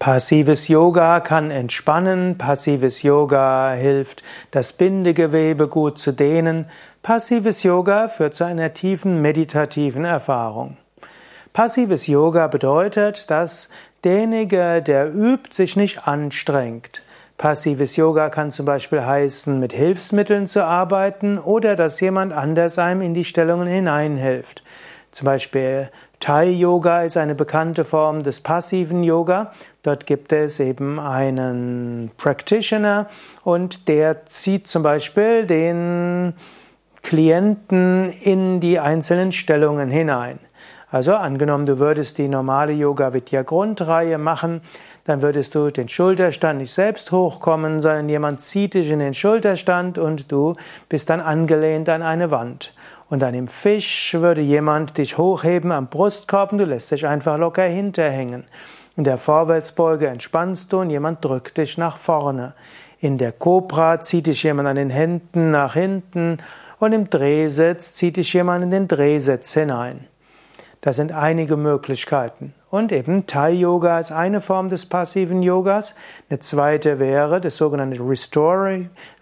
Passives 0.00 0.68
Yoga 0.68 1.20
kann 1.20 1.50
entspannen, 1.50 2.38
passives 2.38 3.02
Yoga 3.02 3.74
hilft, 3.74 4.22
das 4.50 4.72
Bindegewebe 4.72 5.68
gut 5.68 5.98
zu 5.98 6.12
dehnen, 6.12 6.64
passives 7.02 7.62
Yoga 7.64 8.08
führt 8.08 8.34
zu 8.34 8.44
einer 8.44 8.72
tiefen 8.72 9.20
meditativen 9.20 10.06
Erfahrung. 10.06 10.78
Passives 11.52 12.06
Yoga 12.06 12.46
bedeutet, 12.46 13.30
dass 13.30 13.68
derjenige, 14.02 14.80
der 14.80 15.14
übt, 15.14 15.52
sich 15.52 15.76
nicht 15.76 16.08
anstrengt. 16.08 17.02
Passives 17.36 17.96
Yoga 17.96 18.30
kann 18.30 18.50
zum 18.50 18.64
Beispiel 18.64 19.04
heißen, 19.04 19.60
mit 19.60 19.74
Hilfsmitteln 19.74 20.46
zu 20.46 20.64
arbeiten 20.64 21.38
oder 21.38 21.76
dass 21.76 22.00
jemand 22.00 22.32
anders 22.32 22.78
einem 22.78 23.02
in 23.02 23.12
die 23.12 23.26
Stellungen 23.26 23.68
hineinhilft. 23.68 24.62
Zum 25.12 25.26
Beispiel 25.26 25.90
Thai 26.20 26.50
Yoga 26.50 27.02
ist 27.02 27.16
eine 27.16 27.34
bekannte 27.34 27.86
Form 27.86 28.22
des 28.22 28.42
passiven 28.42 29.02
Yoga. 29.02 29.52
Dort 29.82 30.04
gibt 30.04 30.32
es 30.32 30.60
eben 30.60 31.00
einen 31.00 32.10
Practitioner 32.18 33.06
und 33.42 33.88
der 33.88 34.26
zieht 34.26 34.68
zum 34.68 34.82
Beispiel 34.82 35.46
den 35.46 36.34
Klienten 37.02 38.10
in 38.10 38.60
die 38.60 38.78
einzelnen 38.78 39.32
Stellungen 39.32 39.90
hinein. 39.90 40.38
Also 40.90 41.14
angenommen, 41.14 41.64
du 41.64 41.78
würdest 41.78 42.18
die 42.18 42.28
normale 42.28 42.72
Yoga 42.72 43.14
Vidya 43.14 43.42
Grundreihe 43.42 44.18
machen, 44.18 44.60
dann 45.04 45.22
würdest 45.22 45.54
du 45.54 45.70
den 45.70 45.88
Schulterstand 45.88 46.58
nicht 46.58 46.72
selbst 46.72 47.12
hochkommen, 47.12 47.80
sondern 47.80 48.08
jemand 48.10 48.42
zieht 48.42 48.74
dich 48.74 48.90
in 48.90 48.98
den 48.98 49.14
Schulterstand 49.14 49.96
und 49.96 50.30
du 50.30 50.54
bist 50.90 51.08
dann 51.08 51.20
angelehnt 51.20 51.88
an 51.88 52.02
eine 52.02 52.30
Wand. 52.30 52.74
Und 53.10 53.20
dann 53.20 53.34
im 53.34 53.48
Fisch 53.48 54.14
würde 54.14 54.40
jemand 54.40 54.96
dich 54.96 55.18
hochheben 55.18 55.72
am 55.72 55.88
Brustkorb 55.88 56.52
und 56.52 56.58
du 56.58 56.64
lässt 56.64 56.92
dich 56.92 57.06
einfach 57.06 57.36
locker 57.36 57.64
hinterhängen. 57.64 58.44
In 58.96 59.02
der 59.02 59.18
Vorwärtsbeuge 59.18 60.06
entspannst 60.06 60.72
du 60.72 60.78
und 60.78 60.90
jemand 60.90 61.24
drückt 61.24 61.58
dich 61.58 61.76
nach 61.76 61.96
vorne. 61.96 62.54
In 63.00 63.18
der 63.18 63.32
Cobra 63.32 63.98
zieht 64.00 64.26
dich 64.26 64.44
jemand 64.44 64.68
an 64.68 64.76
den 64.76 64.90
Händen 64.90 65.50
nach 65.50 65.74
hinten 65.74 66.38
und 66.78 66.92
im 66.92 67.10
Drehsitz 67.10 67.94
zieht 67.94 68.16
dich 68.16 68.32
jemand 68.32 68.62
in 68.62 68.70
den 68.70 68.86
Drehsitz 68.86 69.54
hinein. 69.54 70.06
Das 70.80 70.96
sind 70.96 71.12
einige 71.12 71.56
Möglichkeiten. 71.56 72.54
Und 72.70 72.92
eben 72.92 73.26
Thai 73.26 73.50
Yoga 73.50 73.98
ist 73.98 74.12
eine 74.12 74.40
Form 74.40 74.68
des 74.68 74.86
passiven 74.86 75.42
Yogas. 75.42 75.94
Eine 76.30 76.38
zweite 76.38 76.98
wäre 76.98 77.40
das 77.40 77.56
sogenannte 77.56 78.00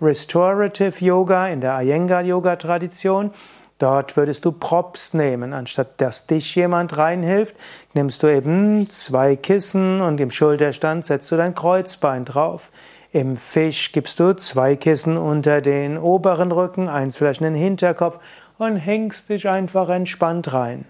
Restorative 0.00 1.04
Yoga 1.04 1.48
in 1.48 1.60
der 1.62 1.80
Iyengar 1.80 2.22
Yoga 2.22 2.56
Tradition. 2.56 3.30
Dort 3.78 4.16
würdest 4.16 4.44
du 4.44 4.52
Props 4.52 5.14
nehmen. 5.14 5.52
Anstatt 5.52 6.00
dass 6.00 6.26
dich 6.26 6.54
jemand 6.56 6.98
reinhilft, 6.98 7.54
nimmst 7.94 8.22
du 8.22 8.26
eben 8.26 8.90
zwei 8.90 9.36
Kissen 9.36 10.00
und 10.00 10.20
im 10.20 10.30
Schulterstand 10.30 11.06
setzt 11.06 11.30
du 11.30 11.36
dein 11.36 11.54
Kreuzbein 11.54 12.24
drauf. 12.24 12.70
Im 13.12 13.36
Fisch 13.36 13.92
gibst 13.92 14.20
du 14.20 14.34
zwei 14.36 14.76
Kissen 14.76 15.16
unter 15.16 15.60
den 15.60 15.96
oberen 15.96 16.52
Rücken, 16.52 16.88
eins 16.88 17.16
vielleicht 17.16 17.40
in 17.40 17.54
den 17.54 17.62
Hinterkopf 17.62 18.18
und 18.58 18.76
hängst 18.76 19.28
dich 19.28 19.48
einfach 19.48 19.88
entspannt 19.88 20.52
rein. 20.52 20.84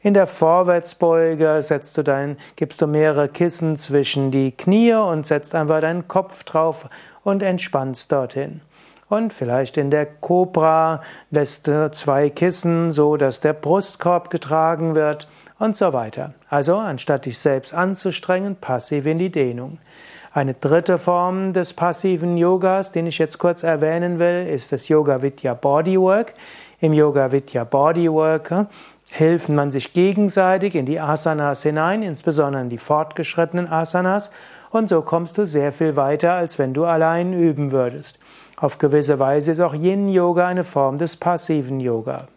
In 0.00 0.14
der 0.14 0.26
Vorwärtsbeuge 0.26 1.62
setzt 1.62 1.96
du 1.96 2.02
dein, 2.02 2.36
gibst 2.56 2.80
du 2.82 2.88
mehrere 2.88 3.28
Kissen 3.28 3.76
zwischen 3.76 4.32
die 4.32 4.50
Knie 4.50 4.94
und 4.94 5.26
setzt 5.26 5.54
einfach 5.54 5.80
deinen 5.80 6.08
Kopf 6.08 6.42
drauf 6.42 6.88
und 7.22 7.42
entspannst 7.42 8.10
dorthin. 8.10 8.62
Und 9.12 9.34
vielleicht 9.34 9.76
in 9.76 9.90
der 9.90 10.06
Cobra 10.06 11.02
lässt 11.30 11.68
du 11.68 11.90
zwei 11.90 12.30
Kissen 12.30 12.92
so, 12.92 13.18
dass 13.18 13.40
der 13.40 13.52
Brustkorb 13.52 14.30
getragen 14.30 14.94
wird 14.94 15.28
und 15.58 15.76
so 15.76 15.92
weiter. 15.92 16.32
Also 16.48 16.76
anstatt 16.76 17.26
dich 17.26 17.38
selbst 17.38 17.74
anzustrengen, 17.74 18.56
passiv 18.56 19.04
in 19.04 19.18
die 19.18 19.30
Dehnung. 19.30 19.76
Eine 20.32 20.54
dritte 20.54 20.98
Form 20.98 21.52
des 21.52 21.74
passiven 21.74 22.38
Yogas, 22.38 22.90
den 22.90 23.06
ich 23.06 23.18
jetzt 23.18 23.36
kurz 23.36 23.64
erwähnen 23.64 24.18
will, 24.18 24.46
ist 24.46 24.72
das 24.72 24.88
Yoga 24.88 25.20
Vidya 25.20 25.52
Bodywork. 25.52 26.32
Im 26.80 26.94
Yoga 26.94 27.32
Vidya 27.32 27.64
Bodywork 27.64 28.66
hilft 29.10 29.50
man 29.50 29.70
sich 29.70 29.92
gegenseitig 29.92 30.74
in 30.74 30.86
die 30.86 31.00
Asanas 31.00 31.62
hinein, 31.62 32.02
insbesondere 32.02 32.62
in 32.62 32.70
die 32.70 32.78
fortgeschrittenen 32.78 33.70
Asanas, 33.70 34.30
und 34.70 34.88
so 34.88 35.02
kommst 35.02 35.36
du 35.36 35.44
sehr 35.44 35.70
viel 35.70 35.96
weiter, 35.96 36.32
als 36.32 36.58
wenn 36.58 36.72
du 36.72 36.86
allein 36.86 37.34
üben 37.34 37.72
würdest. 37.72 38.18
Auf 38.62 38.78
gewisse 38.78 39.18
Weise 39.18 39.50
ist 39.50 39.58
auch 39.58 39.74
Yin-Yoga 39.74 40.46
eine 40.46 40.62
Form 40.62 40.96
des 40.96 41.16
passiven 41.16 41.80
Yoga. 41.80 42.28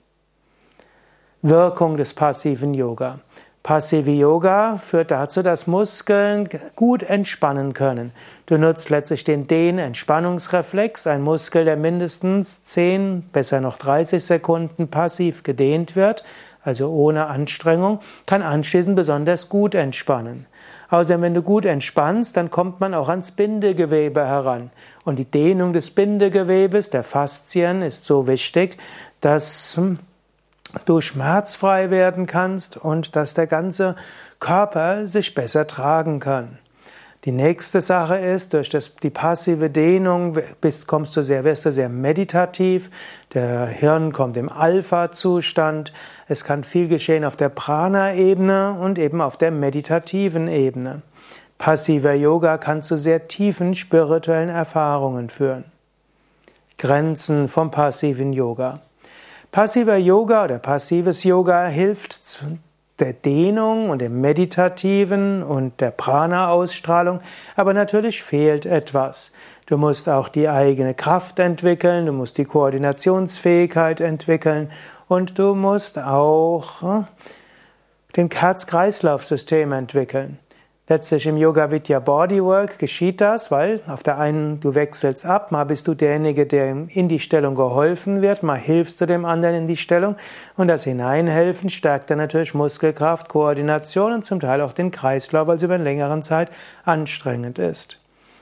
Wirkung 1.43 1.97
des 1.97 2.15
passiven 2.15 2.73
Yoga. 2.73 3.19
Passive 3.61 4.09
Yoga 4.09 4.77
führt 4.77 5.11
dazu, 5.11 5.43
dass 5.43 5.67
Muskeln 5.67 6.49
gut 6.75 7.03
entspannen 7.03 7.73
können. 7.73 8.11
Du 8.47 8.57
nutzt 8.57 8.89
letztlich 8.89 9.23
den 9.23 9.45
Dehn-Entspannungsreflex, 9.45 11.05
ein 11.05 11.21
Muskel, 11.21 11.63
der 11.63 11.77
mindestens 11.77 12.63
10, 12.63 13.29
besser 13.31 13.61
noch 13.61 13.77
30 13.77 14.25
Sekunden 14.25 14.87
passiv 14.87 15.43
gedehnt 15.43 15.95
wird, 15.95 16.23
also 16.65 16.89
ohne 16.89 17.27
Anstrengung, 17.27 17.99
kann 18.25 18.41
anschließend 18.41 18.95
besonders 18.95 19.47
gut 19.47 19.75
entspannen. 19.75 20.47
Außerdem, 20.89 21.21
wenn 21.21 21.33
du 21.33 21.41
gut 21.41 21.65
entspannst, 21.65 22.37
dann 22.37 22.51
kommt 22.51 22.79
man 22.79 22.93
auch 22.93 23.09
ans 23.09 23.31
Bindegewebe 23.31 24.25
heran. 24.25 24.71
Und 25.03 25.17
die 25.17 25.25
Dehnung 25.25 25.73
des 25.73 25.91
Bindegewebes, 25.91 26.89
der 26.89 27.03
Faszien, 27.03 27.81
ist 27.81 28.05
so 28.05 28.27
wichtig, 28.27 28.77
dass 29.21 29.79
du 30.85 31.01
schmerzfrei 31.01 31.89
werden 31.89 32.25
kannst 32.25 32.77
und 32.77 33.15
dass 33.15 33.33
der 33.33 33.47
ganze 33.47 33.95
Körper 34.39 35.07
sich 35.07 35.33
besser 35.33 35.67
tragen 35.67 36.19
kann. 36.19 36.59
Die 37.25 37.31
nächste 37.31 37.81
Sache 37.81 38.17
ist, 38.17 38.53
durch 38.53 38.69
das, 38.69 38.95
die 38.97 39.09
passive 39.09 39.71
Dehnung 39.71 40.37
bist, 40.61 40.85
kommst 40.85 41.17
du 41.17 41.23
sehr, 41.23 41.43
wirst 41.43 41.65
du 41.65 41.71
sehr 41.71 41.89
meditativ. 41.89 42.91
Der 43.33 43.65
Hirn 43.65 44.13
kommt 44.13 44.37
im 44.37 44.47
Alpha-Zustand. 44.47 45.91
Es 46.27 46.43
kann 46.43 46.63
viel 46.63 46.87
geschehen 46.87 47.25
auf 47.25 47.35
der 47.35 47.49
Prana-Ebene 47.49 48.77
und 48.79 48.99
eben 48.99 49.21
auf 49.21 49.37
der 49.37 49.49
meditativen 49.49 50.47
Ebene. 50.47 51.01
Passiver 51.57 52.13
Yoga 52.13 52.59
kann 52.59 52.83
zu 52.83 52.95
sehr 52.95 53.27
tiefen 53.27 53.73
spirituellen 53.73 54.49
Erfahrungen 54.49 55.31
führen. 55.31 55.63
Grenzen 56.77 57.47
vom 57.47 57.71
passiven 57.71 58.33
Yoga. 58.33 58.81
Passiver 59.51 59.97
Yoga 59.97 60.43
oder 60.43 60.59
passives 60.59 61.23
Yoga 61.23 61.65
hilft 61.65 62.13
der 62.99 63.13
Dehnung 63.13 63.89
und 63.89 63.99
dem 63.99 64.21
Meditativen 64.21 65.43
und 65.43 65.81
der 65.81 65.91
Prana-Ausstrahlung, 65.91 67.19
aber 67.55 67.73
natürlich 67.73 68.23
fehlt 68.23 68.65
etwas. 68.65 69.31
Du 69.65 69.77
musst 69.77 70.07
auch 70.07 70.29
die 70.29 70.47
eigene 70.47 70.93
Kraft 70.93 71.39
entwickeln, 71.39 72.05
du 72.05 72.13
musst 72.13 72.37
die 72.37 72.45
Koordinationsfähigkeit 72.45 73.99
entwickeln 73.99 74.71
und 75.07 75.37
du 75.37 75.55
musst 75.55 75.99
auch 75.99 76.81
hm, 76.81 77.07
den 78.15 78.29
Herz-Kreislauf-System 78.29 79.73
entwickeln. 79.73 80.39
Letztlich 80.87 81.25
im 81.25 81.35
Yoga 81.35 81.71
Vidya 81.71 81.97
Bodywork 81.97 82.77
geschieht 82.77 83.19
das, 83.19 83.49
weil 83.49 83.81
auf 83.87 84.03
der 84.03 84.19
einen 84.19 84.59
du 84.59 84.75
wechselst 84.75 85.25
ab, 85.25 85.51
mal 85.51 85.63
bist 85.63 85.87
du 85.87 85.95
derjenige, 85.95 86.45
der 86.45 86.69
in 86.89 87.09
die 87.09 87.17
Stellung 87.17 87.55
geholfen 87.55 88.21
wird, 88.21 88.43
mal 88.43 88.59
hilfst 88.59 89.01
du 89.01 89.07
dem 89.07 89.25
anderen 89.25 89.55
in 89.55 89.67
die 89.67 89.77
Stellung 89.77 90.15
und 90.57 90.67
das 90.67 90.83
Hineinhelfen 90.83 91.71
stärkt 91.71 92.11
dann 92.11 92.19
natürlich 92.19 92.53
Muskelkraft, 92.53 93.29
Koordination 93.29 94.13
und 94.13 94.25
zum 94.25 94.39
Teil 94.39 94.61
auch 94.61 94.73
den 94.73 94.91
Kreislauf, 94.91 95.47
weil 95.47 95.55
es 95.55 95.63
über 95.63 95.73
eine 95.73 95.83
längere 95.83 96.19
Zeit 96.19 96.51
anstrengend 96.83 97.57
ist. 97.57 97.97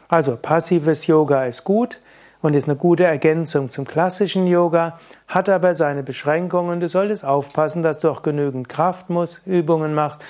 Also 0.10 0.36
passives 0.36 1.08
Yoga 1.08 1.46
ist 1.46 1.64
gut 1.64 2.02
und 2.42 2.56
ist 2.56 2.68
eine 2.68 2.76
gute 2.76 3.06
Ergänzung 3.06 3.70
zum 3.70 3.86
klassischen 3.86 4.48
Yoga, 4.48 5.00
hat 5.30 5.48
aber 5.48 5.76
seine 5.76 6.04
Beschränkungen. 6.04 6.82
Du 6.82 6.90
solltest 6.90 7.24
aufpassen, 7.24 7.84
dass 7.84 8.02
du 8.02 8.10
auch 8.10 8.22
genügend 8.22 8.68
Kraftübungen 8.68 9.94
machst, 9.94 10.22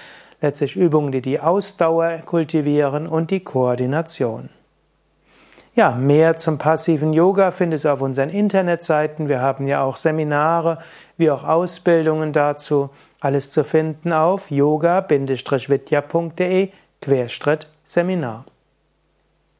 letztlich 0.43 0.75
Übungen, 0.75 1.11
die 1.11 1.21
die 1.21 1.39
Ausdauer 1.39 2.19
kultivieren 2.25 3.07
und 3.07 3.31
die 3.31 3.39
Koordination. 3.39 4.49
Ja, 5.73 5.95
mehr 5.95 6.37
zum 6.37 6.59
passiven 6.59 7.13
Yoga 7.13 7.49
findest 7.49 7.85
du 7.85 7.89
auf 7.89 8.01
unseren 8.01 8.29
Internetseiten. 8.29 9.27
Wir 9.27 9.41
haben 9.41 9.65
ja 9.65 9.81
auch 9.81 9.95
Seminare 9.95 10.77
wie 11.17 11.31
auch 11.31 11.43
Ausbildungen 11.43 12.31
dazu. 12.31 12.91
Alles 13.19 13.49
zu 13.49 13.63
finden 13.63 14.13
auf 14.13 14.51
yoga-vidya.de 14.51 16.69
Seminar. 17.85 18.45